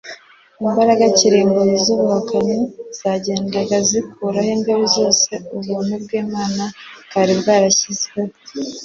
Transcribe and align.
imbaraga 0.65 1.05
kirimbuzi 1.17 1.75
zubuhakanyi 1.83 2.57
zagendaga 2.99 3.75
zikuraho 3.89 4.49
imbibi 4.55 4.87
zose 4.97 5.31
ubuntu 5.57 5.93
bwImana 6.03 6.63
bwari 7.07 7.33
bwarashyizeho 7.39 8.33